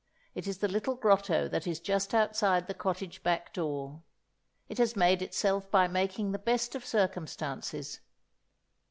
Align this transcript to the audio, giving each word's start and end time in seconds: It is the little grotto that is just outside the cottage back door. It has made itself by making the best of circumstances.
It 0.33 0.47
is 0.47 0.57
the 0.57 0.67
little 0.67 0.95
grotto 0.95 1.47
that 1.49 1.67
is 1.67 1.79
just 1.79 2.15
outside 2.15 2.65
the 2.65 2.73
cottage 2.73 3.21
back 3.21 3.53
door. 3.53 4.01
It 4.67 4.79
has 4.79 4.95
made 4.95 5.21
itself 5.21 5.69
by 5.69 5.87
making 5.87 6.31
the 6.31 6.39
best 6.39 6.73
of 6.73 6.83
circumstances. 6.83 7.99